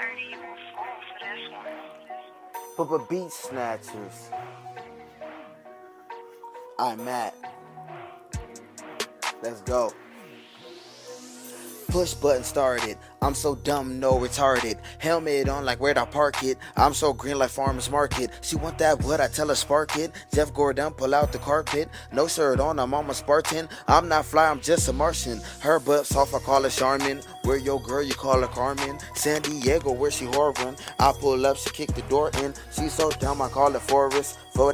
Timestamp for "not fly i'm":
24.08-24.60